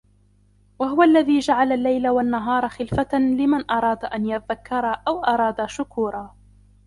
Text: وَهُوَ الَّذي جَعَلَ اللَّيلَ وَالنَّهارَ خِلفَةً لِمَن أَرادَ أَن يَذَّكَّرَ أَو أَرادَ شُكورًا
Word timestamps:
وَهُوَ 0.79 1.03
الَّذي 1.03 1.39
جَعَلَ 1.39 1.71
اللَّيلَ 1.71 2.09
وَالنَّهارَ 2.09 2.69
خِلفَةً 2.69 3.09
لِمَن 3.17 3.71
أَرادَ 3.71 4.05
أَن 4.05 4.25
يَذَّكَّرَ 4.25 4.85
أَو 5.07 5.23
أَرادَ 5.25 5.65
شُكورًا 5.65 6.33